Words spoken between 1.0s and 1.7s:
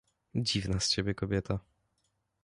kobieta.